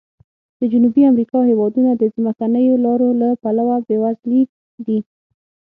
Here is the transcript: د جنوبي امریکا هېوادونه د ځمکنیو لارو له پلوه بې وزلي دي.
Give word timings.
د 0.59 0.61
جنوبي 0.71 1.01
امریکا 1.11 1.39
هېوادونه 1.49 1.91
د 1.95 2.03
ځمکنیو 2.15 2.75
لارو 2.85 3.09
له 3.21 3.29
پلوه 3.41 3.75
بې 3.87 3.97
وزلي 4.03 4.41
دي. 4.85 4.99